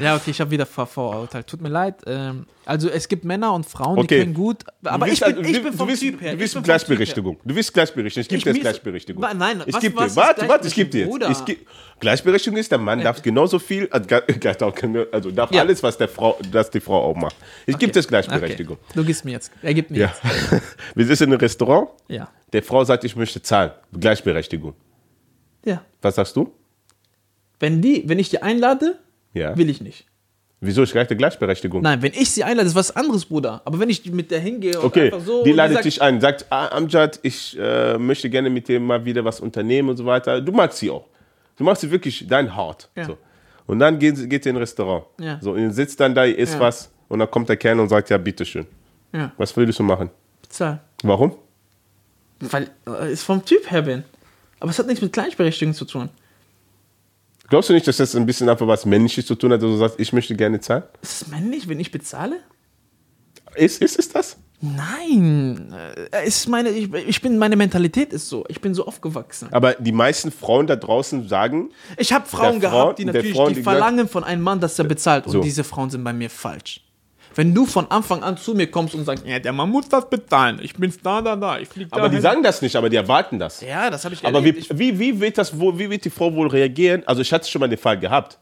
[0.00, 1.46] Ja, okay, ich habe wieder vor- vorurteilt.
[1.46, 1.96] Tut mir leid.
[2.06, 4.20] Ähm, also es gibt Männer und Frauen, die Okay.
[4.20, 4.64] können gut.
[4.84, 6.36] Aber ich willst bin, also- ich bin du vom willst, Typ her.
[6.36, 7.40] Du vom Gleichberechtigung.
[7.44, 8.22] Du willst Gleichberechtigung.
[8.22, 9.24] Ich gebe dir jetzt Gleichberechtigung.
[9.36, 11.40] Nein, ich was- gebe was Warte, warte, ich gebe dir jetzt.
[11.40, 11.66] Ich geb,
[12.00, 15.62] Gleichberechtigung ist, der Mann darf genauso viel, also ge- gleich auch keine- also darf Ja.
[15.62, 17.36] alles, was der Frau, das die Frau auch macht.
[17.66, 18.76] Ich gebe dir jetzt Gleichberechtigung.
[18.80, 18.92] Okay.
[18.94, 19.50] Du gibst mir jetzt.
[19.62, 20.12] Er gibt mir Ja.
[20.50, 20.62] jetzt.
[20.94, 21.88] Wir sind in einem Restaurant.
[22.08, 22.28] Ja.
[22.52, 23.72] Der Frau sagt, ich möchte zahlen.
[23.98, 24.74] Gleichberechtigung.
[25.64, 25.82] Ja.
[26.02, 26.52] Was sagst du?
[27.60, 28.98] Wenn, die, wenn ich die einlade,
[29.34, 29.56] Ja.
[29.56, 30.06] will ich nicht.
[30.60, 30.82] Wieso?
[30.82, 31.82] Ich gleiche Gleichberechtigung.
[31.82, 33.62] Nein, wenn ich sie einlade, ist was anderes, Bruder.
[33.64, 35.44] Aber wenn ich mit der hingehe und Okay, einfach so.
[35.44, 39.04] die ladet sagt- dich ein, sagt, ah, Amjad, ich äh, möchte gerne mit dir mal
[39.04, 40.40] wieder was unternehmen und so weiter.
[40.40, 41.06] Du magst sie auch.
[41.56, 42.88] Du machst sie wirklich dein Hart.
[42.96, 43.04] Ja.
[43.04, 43.18] So.
[43.66, 45.04] Und dann geht, geht ihr in ein Restaurant.
[45.20, 45.38] Ja.
[45.40, 46.60] So, und sitzt dann da, ihr isst Ja.
[46.60, 48.66] was und dann kommt der Kerl und sagt, ja, bitteschön.
[49.12, 50.10] Ja, Was würdest du machen?
[50.42, 50.80] bezahl.
[51.04, 51.36] Warum?
[52.40, 54.02] Weil äh, ich vom Typ her bin.
[54.60, 56.08] Aber es hat nichts mit Gleichberechtigung zu tun.
[57.48, 59.76] Glaubst du nicht, dass das ein bisschen einfach was Männliches zu tun hat, dass du
[59.76, 60.82] sagst, ich möchte gerne zahlen?
[61.02, 62.36] Ist es männlich, wenn ich bezahle?
[63.54, 64.36] Ist, ist es das?
[64.60, 65.72] Nein.
[66.12, 68.44] Äh, Ist meine, ich, ich bin, meine Mentalität ist so.
[68.48, 69.48] Ich bin so aufgewachsen.
[69.52, 73.50] Aber die meisten Frauen da draußen sagen, Ich habe Frauen Frau- gehabt, die natürlich Frauen,
[73.50, 75.26] die die verlangen von einem Mann, dass er bezahlt.
[75.26, 75.40] Und So.
[75.40, 76.80] diese Frauen sind bei mir falsch.
[77.38, 80.10] Wenn du von Anfang an zu mir kommst und sagst, ja, der Mann muss das
[80.10, 80.58] bezahlen.
[80.60, 81.60] Ich bin's da, da, da.
[81.60, 81.96] Ich flieg da.
[81.98, 83.60] aber die sagen das nicht, aber die erwarten das.
[83.60, 84.68] ja, das habe ich Aber wie, erlebt.
[84.72, 87.04] Ich- wie, wie, wird das wie wird die Frau wohl reagieren?
[87.06, 88.38] Also ich hatte schon mal den Fall gehabt.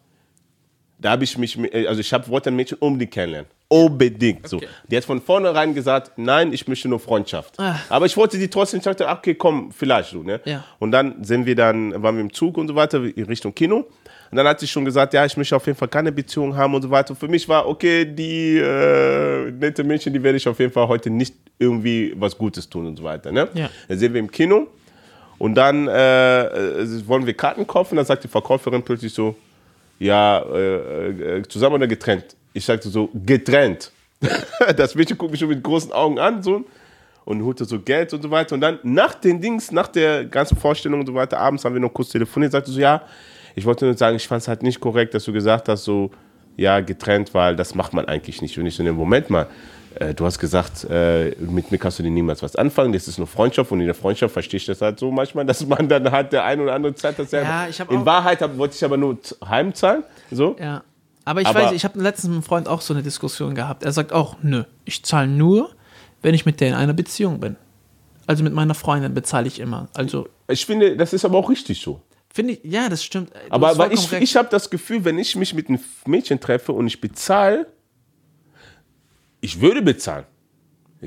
[0.98, 3.50] Da habe ich mich, mit- also ich wollte ein Mädchen unbedingt kennenlernen.
[3.68, 4.48] Unbedingt.
[4.48, 4.56] So.
[4.56, 4.68] Okay.
[4.88, 7.60] Die hat von vornherein gesagt, nein, ich möchte nur Freundschaft.
[7.60, 7.76] Ah.
[7.90, 10.22] Aber ich wollte die trotzdem, ich dachte, okay, komm, vielleicht so.
[10.22, 10.40] Ne?
[10.46, 10.64] Ja.
[10.78, 13.84] Und dann sind wir dann, waren wir im Zug und so weiter, in Richtung Kino.
[14.30, 16.74] Und dann hat sie schon gesagt, ja, ich möchte auf jeden Fall keine Beziehung haben
[16.74, 17.14] und so weiter.
[17.14, 21.10] Für mich war, okay, die äh, nette Mädchen, die werde ich auf jeden Fall heute
[21.10, 23.32] nicht irgendwie was Gutes tun und so weiter.
[23.32, 23.48] Ne?
[23.54, 23.70] Ja.
[23.88, 24.66] Dann sind wir im Kino
[25.38, 26.44] und dann äh,
[26.82, 27.96] äh, wollen wir Karten kaufen.
[27.96, 29.36] Dann sagt die Verkäuferin plötzlich so,
[29.98, 32.36] ja, äh, äh, zusammen oder getrennt?
[32.52, 33.92] Ich sagte so, getrennt.
[34.76, 36.64] Das Mädchen guckt mich schon mit großen Augen an, so,
[37.26, 38.54] und holte so Geld und so weiter.
[38.54, 41.80] Und dann nach den Dings, nach der ganzen Vorstellung und so weiter, abends haben wir
[41.80, 43.02] noch kurz telefoniert, sagte so, ja,
[43.56, 46.10] ich wollte nur sagen, ich fand es halt nicht korrekt, dass du gesagt hast, so,
[46.56, 48.56] ja, getrennt, weil das macht man eigentlich nicht.
[48.58, 49.46] Und ich so, ne, Moment mal,
[49.98, 53.18] äh, du hast gesagt, äh, mit mir kannst du dir niemals was anfangen, das ist
[53.18, 56.10] nur Freundschaft und in der Freundschaft verstehe ich das halt so manchmal, dass man dann
[56.10, 57.30] halt der ein oder andere Zeit das.
[57.32, 60.54] Ja, ich in Wahrheit hab, wollte ich aber nur heimzahlen, so.
[60.60, 60.82] Ja.
[61.24, 63.82] Aber ich Aber- weiß, ich habe letztens mit einem Freund auch so eine Diskussion gehabt.
[63.84, 65.70] Er sagt auch, nö, ich zahle nur,
[66.22, 67.56] wenn ich mit der in einer Beziehung bin.
[68.28, 69.88] Also mit meiner Freundin bezahle ich immer.
[69.94, 72.00] Also Ich finde, das ist aber auch richtig so.
[72.36, 73.30] Finde ich, ja, das stimmt.
[73.30, 74.22] Du Aber vollkommen ich, recht.
[74.22, 77.66] ich habe das Gefühl, wenn ich mich mit einem Mädchen treffe und ich bezahle,
[79.40, 80.24] ich würde bezahlen.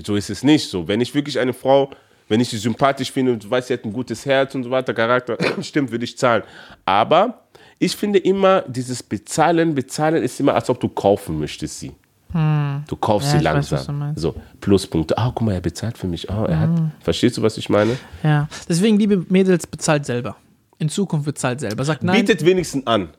[0.06, 0.88] So ist es nicht so.
[0.88, 1.90] Wenn ich wirklich eine Frau,
[2.28, 4.70] wenn ich sie sympathisch finde und du weißt, sie hat ein gutes Herz und so
[4.72, 6.44] weiter, Charakter, stimmt, würde ich zahlen.
[6.86, 7.46] Aber
[7.80, 11.92] ich finde immer, dieses Bezahlen, Bezahlen ist immer, als ob du kaufen möchtest sie.
[12.32, 13.42] Du kaufst Hm.
[13.42, 13.98] Ja, sie weiß, langsam.
[14.00, 14.22] meinst.
[14.22, 15.18] so, Pluspunkte.
[15.18, 16.30] Ah, guck mal, er bezahlt für mich.
[16.30, 16.76] Oh, er Hm.
[16.76, 16.92] hat.
[17.02, 17.98] Verstehst du, was ich meine?
[18.24, 18.48] Ja.
[18.70, 20.36] Deswegen, liebe Mädels, bezahlt selber.
[20.80, 21.84] In Zukunft bezahlt selber.
[21.84, 23.10] Sagt nein, bietet, Bietet wenigstens an.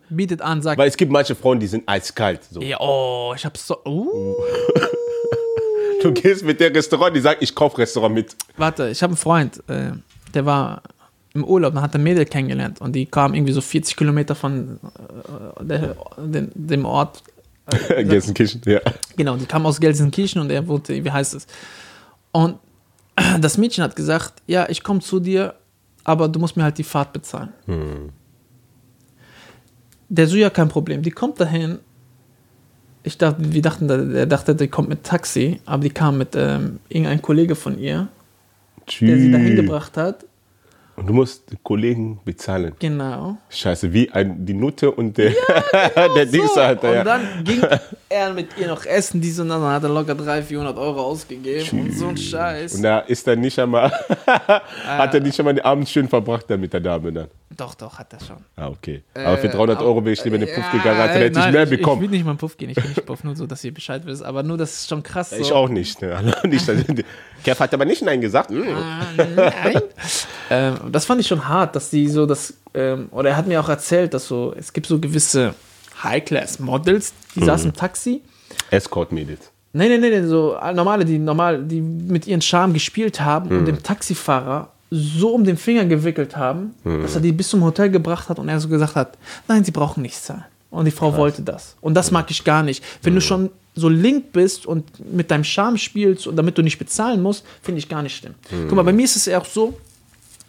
[0.41, 2.41] an, sagt, Weil es gibt manche Frauen, die sind eiskalt.
[2.51, 2.61] So.
[2.61, 4.35] ja, oh, ich hab's so, uh,
[6.03, 8.35] Du gehst mit der Restaurant, die sagt, ich kauf Restaurant mit.
[8.57, 9.93] Warte, ich habe einen Freund, äh,
[10.33, 10.83] der war
[11.35, 14.35] im Urlaub, dann hat er ein Mädel kennengelernt und die kam irgendwie so 40 Kilometer
[14.35, 14.81] von
[15.61, 17.23] äh, der, dem, dem Ort.
[17.89, 18.81] Gelsenkirchen, ja.
[19.17, 21.47] Genau, die kam aus Gelsenkirchen und er wohnte, wie heißt es?
[22.33, 22.57] Und
[23.41, 25.55] das Mädchen hat gesagt, ja, ich komme zu dir,
[26.05, 27.53] aber du musst mir halt die Fahrt bezahlen.
[30.09, 31.03] Der so, ja, kein Problem.
[31.03, 31.79] Die kommt dahin.
[33.03, 36.81] Ich dachte, wir dachten, er dachte, die kommt mit Taxi, aber die kam mit ähm,
[36.89, 38.09] irgendeinem Kollege von ihr,
[39.01, 40.27] der sie dahin gebracht hat.
[40.97, 42.75] Und du musst die Kollegen bezahlen.
[42.79, 43.39] Genau.
[43.49, 45.33] Scheiße, wie ein, die Nutte und der,
[46.15, 46.89] der Dings, So, Alter.
[46.91, 47.05] und Ja.
[47.05, 47.63] dann ging
[48.09, 51.81] er mit ihr noch essen, dies und dann hat er locker 300, 400 Euro ausgegeben
[51.81, 52.75] und so ein Scheiß.
[52.75, 53.91] Und da ist er nicht einmal,
[54.27, 57.29] hat er nicht einmal den Abend schön verbracht dann mit der Dame dann.
[57.57, 58.37] Doch, doch, hat er schon.
[58.57, 59.03] Ah, okay.
[59.13, 61.23] Aber für Äh, 300 aber- Euro wäre ich lieber in den Puff gegangen, als dann
[61.23, 62.11] hätte ich nein, mehr Ich will bekommen.
[62.11, 64.23] nicht mal in Puff gehen, ich will nicht Puff, nur so, dass ihr Bescheid wisst.
[64.23, 65.31] Aber nur, das ist schon krass.
[65.31, 65.37] So.
[65.37, 66.01] Ich auch nicht.
[66.01, 66.33] Ne?
[66.45, 66.65] Nicht
[67.43, 68.51] Kev hat aber nicht Nein gesagt.
[68.51, 68.63] Mm.
[68.75, 69.81] Ah, Nein.
[70.51, 73.61] ähm, das fand ich schon hart, dass die so das, ähm, oder er hat mir
[73.61, 75.55] auch erzählt, dass so, es gibt so gewisse
[76.03, 78.23] High-Class-Models, die saßen im Taxi.
[78.71, 79.51] Escort-Mädels.
[79.73, 83.83] Nee, nee, nee, so normale, die normal, die mit ihren Charme gespielt haben und dem
[83.83, 88.39] Taxifahrer so um den Finger gewickelt haben, dass er die bis zum Hotel gebracht hat
[88.39, 90.45] und er so gesagt hat, nein, sie brauchen nichts zahlen.
[90.71, 91.77] Und die Frau wollte das.
[91.81, 92.83] Und das mag ich gar nicht.
[93.03, 96.79] Wenn du schon so link bist und mit deinem Charme spielst und damit du nicht
[96.79, 98.35] bezahlen musst, finde ich gar nicht schlimm.
[98.69, 99.79] Guck mal, bei mir ist es ja auch so,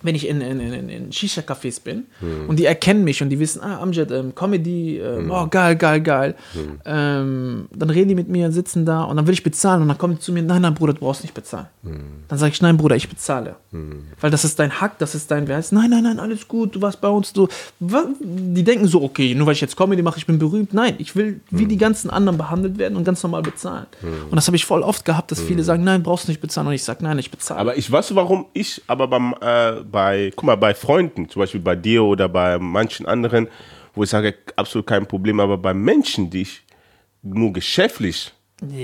[0.02, 2.06] wenn ich in, in, in, in Shisha-Cafés bin
[2.48, 6.02] und die erkennen mich und die wissen, ah, Amjad, ähm, Comedy, ähm, oh, geil, geil,
[6.02, 6.36] geil.
[6.86, 9.98] Ähm, dann reden die mit mir, sitzen da und dann will ich bezahlen und dann
[9.98, 11.68] kommen die zu mir, nein, nein, Bruder, du brauchst nicht bezahlen.
[12.28, 13.56] Dann sage ich, nein, Bruder, ich bezahle.
[14.20, 16.76] Weil das ist dein Hack, das ist dein, wer heißt, nein, nein, nein, alles gut,
[16.76, 17.48] du warst bei uns, du.
[17.80, 20.74] Die denken so, okay, nur weil ich jetzt Comedy mache, ich bin berühmt.
[20.74, 23.88] Nein, ich will wie die ganzen anderen behandelt werden und ganz normal bezahlen.
[24.02, 26.68] Und das habe ich voll oft gehabt, dass viele sagen, nein, brauchst nicht bezahlen.
[26.68, 27.60] Und ich sage, nein, ich bezahle.
[27.60, 31.62] Aber ich weiß, warum ich aber beim, äh, bei, guck mal, bei Freunden, zum Beispiel
[31.62, 33.48] bei dir oder bei manchen anderen,
[33.94, 36.64] wo ich sage, absolut kein Problem, aber bei Menschen, die ich
[37.22, 38.32] nur geschäftlich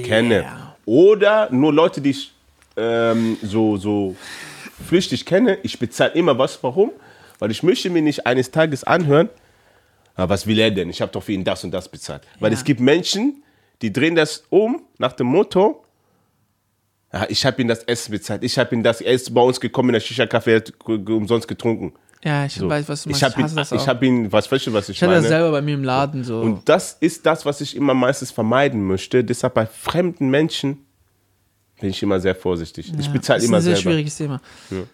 [0.03, 0.45] kenne
[0.85, 2.33] oder nur Leute, die ich
[2.75, 4.15] ähm, so, so
[4.87, 6.61] flüchtig kenne, ich bezahle immer was.
[6.63, 6.91] Warum?
[7.39, 9.29] Weil ich möchte mir nicht eines Tages anhören,
[10.15, 10.89] ah, was will er denn?
[10.89, 12.23] Ich habe doch für ihn das und das bezahlt.
[12.39, 12.57] Weil Ja.
[12.57, 13.43] es gibt Menschen,
[13.81, 15.83] die drehen das um nach dem Motto,
[17.29, 18.43] ich habe ihm das Essen bezahlt.
[18.43, 21.93] Ich habe ihm das, er ist bei uns gekommen in der er g- umsonst getrunken.
[22.23, 22.67] ja, ich So.
[22.69, 23.35] weiß, was du ich meinst.
[23.37, 25.27] habe ihn, das ich hab ihn, was weißt du, was ich, Ich hatte das meine?
[25.35, 26.41] selber bei mir im Laden so.
[26.41, 29.23] Und das ist das, was ich immer meistens vermeiden möchte.
[29.23, 30.85] Deshalb bei fremden Menschen
[31.79, 32.91] bin ich immer sehr vorsichtig.
[32.97, 33.91] ich Ja, bezahle ist immer ein sehr selber.
[33.91, 34.41] schwieriges Thema.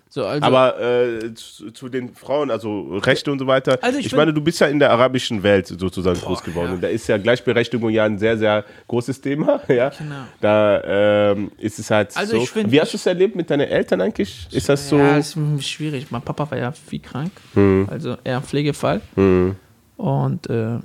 [0.10, 3.80] So, also, Aber äh, zu, zu den Frauen, also Rechte und so weiter.
[3.82, 6.68] Also ich ich meine, du bist ja in der arabischen Welt sozusagen groß geworden.
[6.68, 6.74] ja.
[6.76, 9.62] Und da ist ja Gleichberechtigung ja ein sehr, sehr großes Thema.
[9.70, 9.90] Ja?
[9.90, 10.24] Genau.
[10.42, 12.44] Da ähm, ist es halt Also so.
[12.44, 14.48] ich find- Wie hast du es erlebt mit deinen Eltern eigentlich?
[14.52, 14.98] Ist das so?
[14.98, 16.08] Ja, ist schwierig.
[16.12, 17.32] Mein Papa war ja viel krank.
[17.54, 17.88] Hm.
[17.90, 19.02] Also eher ein Pflegefall.
[19.16, 20.80] Und äh,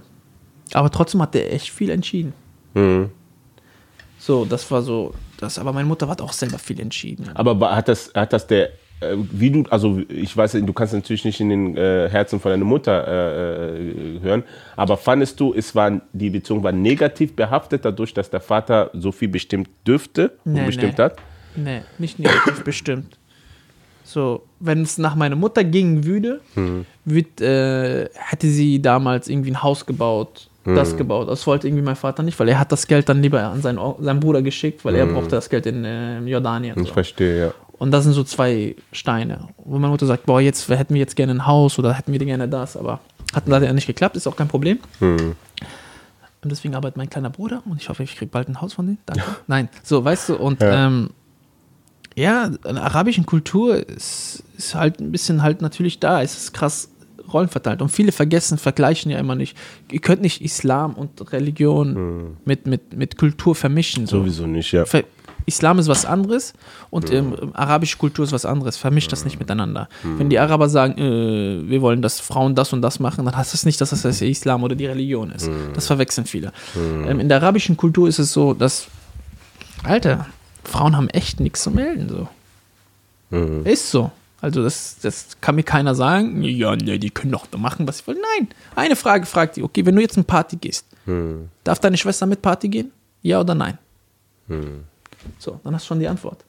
[0.75, 2.33] aber trotzdem hat der echt viel entschieden.
[2.75, 3.11] Hm.
[4.19, 5.13] So, das war so.
[5.39, 7.31] Das, aber meine Mutter hat auch selber viel entschieden.
[7.35, 8.71] Aber hat das, hat das der,
[9.01, 12.51] äh, wie du, also ich weiß, du kannst natürlich nicht in den äh, Herzen von
[12.51, 13.79] deiner Mutter äh,
[14.17, 14.43] äh, hören,
[14.77, 19.13] aber fandest du, es war, die Beziehung war negativ behaftet, dadurch, dass der Vater so
[19.13, 21.05] viel bestimmt dürfte und Nee, bestimmt nee.
[21.05, 21.17] hat?
[21.57, 23.17] Nee, nicht negativ bestimmt.
[24.05, 26.87] So, wenn es nach meiner Mutter gingen würde, Hm.
[27.05, 31.29] würd, äh, hätte sie damals irgendwie ein Haus gebaut das gebaut.
[31.29, 33.79] Das wollte irgendwie mein Vater nicht, weil er hat das Geld dann lieber an seinen,
[34.01, 36.79] seinen Bruder geschickt, weil er brauchte das Geld in äh, Jordanien.
[36.81, 36.93] Ich So.
[36.95, 37.55] verstehe, ja.
[37.79, 41.17] Und das sind so zwei Steine, wo meine Mutter sagt, boah, jetzt hätten wir jetzt
[41.17, 43.01] gerne ein Haus oder hätten wir gerne das, aber
[43.33, 44.79] hat leider nicht geklappt, ist auch kein Problem.
[44.99, 45.37] Hm.
[46.43, 48.87] Und deswegen arbeitet mein kleiner Bruder und ich hoffe, ich kriege bald ein Haus von
[48.87, 48.99] denen.
[49.07, 49.23] Danke.
[49.47, 50.87] Nein, so, weißt du, und Ja.
[50.87, 51.11] ähm,
[52.17, 56.53] ja, in der arabischen Kultur ist, ist halt ein bisschen halt natürlich da, es ist
[56.53, 56.91] krass
[57.33, 57.83] rollenverteilt.
[57.83, 59.57] Und viele vergessen, vergleichen ja immer nicht.
[59.91, 64.07] Ihr könnt nicht Islam und Religion mit, mit, mit Kultur vermischen.
[64.07, 64.19] So.
[64.19, 64.85] Sowieso nicht, ja.
[64.85, 65.05] Ver
[65.47, 66.53] Islam ist was anderes
[66.91, 68.77] und ähm, arabische Kultur ist was anderes.
[68.77, 69.89] Vermischt das nicht miteinander.
[70.03, 73.55] Wenn die Araber sagen, äh, wir wollen, dass Frauen das und das machen, dann heißt
[73.55, 75.49] das nicht, dass das der Islam oder die Religion ist.
[75.75, 76.53] Das verwechseln viele.
[76.77, 78.89] Ähm, in der arabischen Kultur ist es so, dass,
[79.85, 80.27] Alter,
[80.65, 82.11] Frauen haben echt nichts zu melden.
[83.31, 83.65] So.
[83.65, 84.11] Ist so.
[84.41, 88.07] Also das, das kann mir keiner sagen, ja, ne, die können doch machen, was sie
[88.07, 88.19] wollen.
[88.39, 90.87] Nein, eine Frage fragt die, okay, wenn du jetzt eine Party gehst,
[91.65, 92.93] darf deine Schwester mit Party gehen?
[93.23, 93.79] Ja oder nein?
[95.39, 96.45] So, dann hast du schon die Antwort.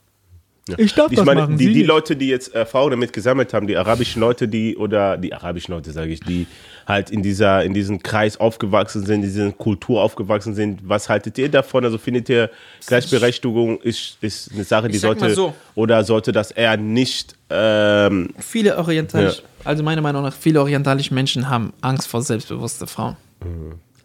[0.67, 0.75] Ja.
[0.77, 1.87] Ich darf das meine, machen, Die, Sie die nicht.
[1.87, 5.91] Leute, die jetzt Erfahrung damit gesammelt haben, die arabischen Leute, die oder die arabischen Leute,
[5.91, 6.45] sage ich, die
[6.87, 11.37] halt in dieser in diesem Kreis aufgewachsen sind, in dieser Kultur aufgewachsen sind, was haltet
[11.39, 11.85] ihr davon?
[11.85, 12.51] Also findet ihr
[12.85, 15.55] Gleichberechtigung ist, ist eine Sache, die Ich sollte so.
[15.75, 19.47] oder sollte das eher nicht ähm, Viele orientalische, Ja.
[19.63, 23.15] also meiner Meinung nach, viele orientalische Menschen haben Angst vor selbstbewusste Frauen.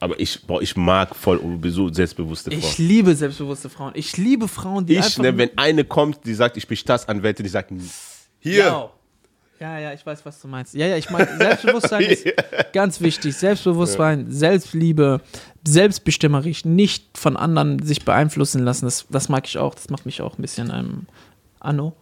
[0.04, 1.40] Aber ich, boah, ich mag voll
[1.70, 2.60] so selbstbewusste Frauen.
[2.62, 3.92] Ich liebe selbstbewusste Frauen.
[3.94, 5.22] Ich liebe Frauen, die Ich, einfach...
[5.22, 7.72] ne, wenn eine kommt, die sagt, ich bin Staatsanwältin, die sagt,
[8.38, 8.90] hier, Ja.
[9.60, 10.74] Ja, ja, ich weiß, was du meinst.
[10.74, 12.26] Ja, ja, ich meine, Selbstbewusstsein ist
[12.74, 13.34] ganz wichtig.
[13.34, 15.22] Selbstbewusstsein, Selbstliebe,
[15.66, 18.84] selbstbestimmerisch, nicht von anderen sich beeinflussen lassen.
[18.84, 19.74] Das, das mag ich auch.
[19.74, 21.06] Das macht mich auch ein bisschen ähm,
[21.60, 21.94] anno.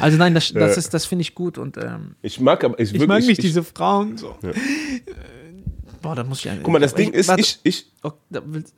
[0.00, 2.92] Also nein, das, das, ist- das finde ich gut und ähm, ich mag aber, ich,
[2.94, 4.36] ich mag nicht ich, diese Frauen so.
[4.42, 4.52] Äh,
[6.04, 8.74] Boah, da muss ich Guck mal, das Ding ist, warte, ich, ich, okay, willst-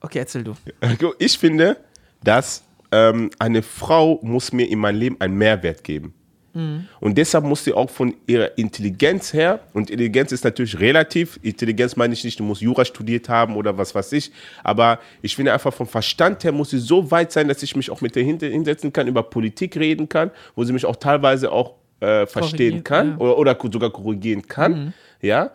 [0.00, 0.54] okay, erzähl du.
[1.18, 1.76] Ich finde,
[2.24, 6.14] dass ähm, eine Frau muss mir in meinem Leben einen Mehrwert geben.
[6.54, 11.96] Und deshalb muss sie auch von ihrer Intelligenz her, und Intelligenz ist natürlich relativ, Intelligenz
[11.96, 14.30] meine ich nicht, du musst Jura studiert haben oder was weiß ich,
[14.62, 17.90] aber ich finde einfach vom Verstand her muss sie so weit sein, dass ich mich
[17.90, 21.76] auch mit ihr hinsetzen kann, über Politik reden kann, wo sie mich auch teilweise auch
[22.00, 23.16] äh, verstehen kann ja.
[23.16, 25.52] oder, oder sogar korrigieren kann, ja,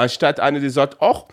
[0.00, 1.24] anstatt eine, die sagt, ach,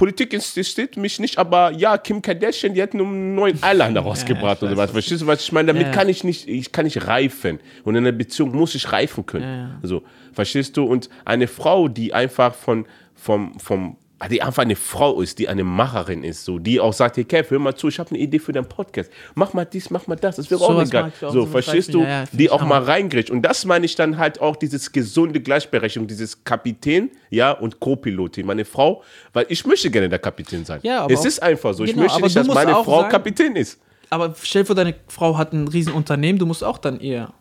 [0.00, 4.68] Politik interessiert mich nicht, aber ja, Kim Kardashian, die hat einen neuen Eyeliner rausgebracht ich
[4.68, 4.90] oder was.
[4.92, 5.66] Verstehst du, was ich meine?
[5.66, 5.94] Damit Ja, ja.
[5.94, 7.60] kann ich nicht, ich kann nicht reifen.
[7.84, 9.44] Und in einer Beziehung muss ich reifen können.
[9.44, 9.78] Ja, ja.
[9.82, 10.02] So,
[10.32, 10.84] verstehst du?
[10.84, 15.64] Und eine Frau, die einfach von, vom, vom, die einfach eine Frau ist, die eine
[15.64, 18.38] Macherin ist, so, die auch sagt, hey Kev, hör mal zu, ich habe eine Idee
[18.38, 19.10] für deinen Podcast.
[19.34, 21.12] Mach mal dies, mach mal das, das wäre auch Sowas egal.
[21.16, 22.02] ich auch, So, sowas verstehst du?
[22.02, 23.30] ja, ja, die ich auch mal reingrätscht.
[23.30, 28.44] Und das meine ich dann halt auch, dieses gesunde Gleichberechtigung, dieses Kapitän, ja, und Co-Pilotin.
[28.44, 29.02] Meine Frau,
[29.32, 30.80] weil ich möchte gerne der Kapitän sein.
[30.82, 31.84] Ja, aber es auch- ist einfach so.
[31.84, 33.78] Ich Genau, möchte aber nicht, dass meine auch Frau sagen- Kapitän ist.
[34.10, 37.32] Aber stell dir vor, deine Frau hat ein Riesenunternehmen, du musst auch dann ihr.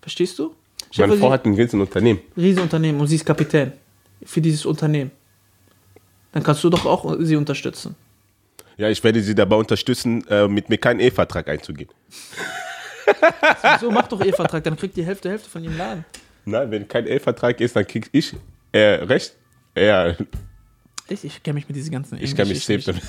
[0.00, 0.54] Verstehst du?
[0.90, 2.20] Stell Meine vor, Frau hat ein riesen Unternehmen.
[2.34, 3.72] sie- Riesenunternehmen und sie ist Kapitän
[4.24, 5.10] für dieses Unternehmen.
[6.32, 7.94] Dann kannst du doch auch sie unterstützen.
[8.76, 11.90] Ja, ich werde sie dabei unterstützen, äh, mit mir keinen Ehevertrag einzugehen.
[13.80, 16.04] So, mach doch ihr Vertrag, dann kriegt die Hälfte Hälfte von ihrem Laden.
[16.44, 18.34] Nein, wenn kein Ehevertrag ist, dann krieg ich
[18.72, 19.34] äh, recht.
[19.76, 20.14] Ja,
[21.08, 23.02] Ich, ich kenne mich mit diesen ganzen ich kann mich safe damit.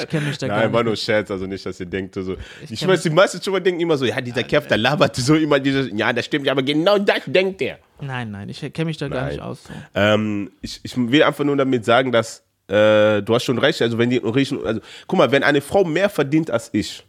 [0.00, 2.36] Ich kenne mich da gar Nein, war nur Scherz, also nicht, dass ihr denkt so.
[2.68, 5.16] Ich, kenn weiß, die meisten schon mal denken immer so, ja, dieser Kev, der labert
[5.16, 7.78] so immer dieses, ja, das stimmt, aber genau das denkt er.
[8.00, 9.32] Nein, nein, ich kenne mich da gar Nein.
[9.32, 9.64] nicht aus.
[9.64, 9.72] So.
[9.94, 13.98] Ähm, ich, ich will einfach nur damit sagen, dass äh, du hast schon recht, also
[13.98, 17.04] wenn die also guck mal, wenn eine Frau mehr verdient als ich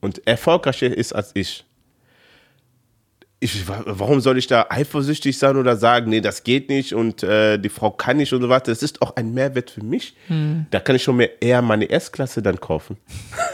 [0.00, 1.64] und erfolgreicher ist als ich,
[3.40, 7.22] ich, wa- warum soll ich da eifersüchtig sein oder sagen, nee, das geht nicht und
[7.22, 8.72] äh, die Frau kann nicht und so weiter.
[8.72, 10.14] Das ist auch ein Mehrwert für mich.
[10.70, 12.96] Da kann ich schon mehr eher meine S-Klasse dann kaufen.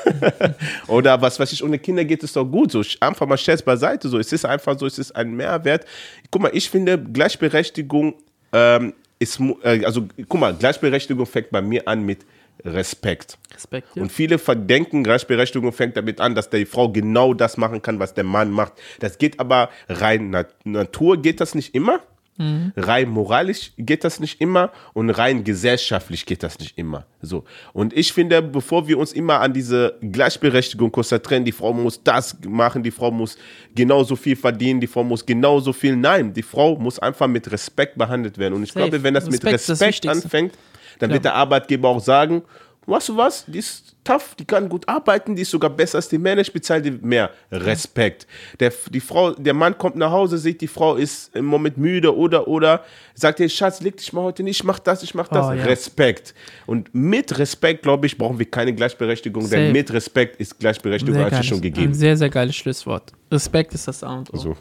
[0.89, 2.73] oder was weiß ich, ohne Kinder geht es doch gut.
[2.73, 4.09] So einfach mal Scherz beiseite.
[4.09, 5.85] So, es ist einfach so, es ist ein Mehrwert.
[6.31, 8.15] Guck mal, ich finde Gleichberechtigung
[8.53, 12.21] ähm, ist, äh, also guck mal, Gleichberechtigung fängt bei mir an mit
[12.65, 13.39] Respekt.
[13.55, 14.03] Respekt, ja.
[14.03, 18.15] Und viele verdenken, Gleichberechtigung fängt damit an, dass die Frau genau das machen kann, was
[18.15, 18.75] der Mann macht.
[19.01, 22.01] Das geht aber rein Nat Natur geht das nicht immer.
[22.37, 27.07] Rein moralisch geht das nicht immer und rein gesellschaftlich geht das nicht immer.
[27.23, 27.45] So.
[27.73, 32.37] Und ich finde, bevor wir uns immer an diese Gleichberechtigung konzentrieren, die Frau muss das
[32.45, 33.39] machen, die Frau muss
[33.73, 35.95] genauso viel verdienen, die Frau muss genauso viel.
[35.95, 38.55] Nein, die Frau muss einfach mit Respekt behandelt werden.
[38.55, 38.89] Und ich Safe.
[38.91, 40.25] glaube, wenn das mit Respekt das Respekt Wichtigste.
[40.25, 40.55] anfängt,
[40.99, 42.43] dann wird der Arbeitgeber auch sagen,
[42.87, 46.09] weißt du was, die ist tough, die kann gut arbeiten, die ist sogar besser als
[46.09, 47.31] die Männer, ich bezahle dir mehr.
[47.51, 48.27] Respekt.
[48.61, 52.15] Der, die Frau, der Mann kommt nach Hause, sieht, die Frau ist im Moment müde
[52.15, 55.29] oder, oder, sagt ihr, Schatz, leg dich mal heute nicht, ich mach das, ich mach
[55.29, 55.47] das.
[55.47, 55.65] Oh, ja.
[55.65, 56.35] Respekt.
[56.67, 59.57] Und mit Respekt, glaube ich, brauchen wir keine Gleichberechtigung, Safe.
[59.57, 61.95] denn mit Respekt ist Gleichberechtigung Sehr eigentlich schon Ein gegeben.
[61.95, 63.13] sehr, sehr geiles Schlusswort.
[63.31, 64.37] Respekt ist das A und O.
[64.37, 64.57] So.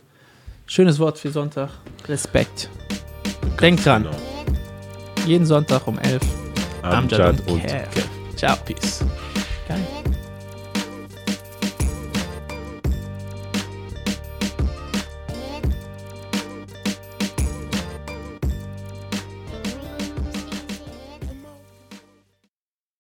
[0.66, 1.70] Schönes Wort für Sonntag.
[2.08, 2.70] Respekt.
[3.60, 4.16] Denk dran, Genau.
[5.26, 6.84] Jeden Sonntag um 11 Uhr.
[6.84, 7.88] Amjad, Amjad und, und Kev.
[7.94, 8.06] Kev.
[8.36, 8.58] Ciao.
[8.66, 9.06] Peace.
[9.68, 10.03] Geil.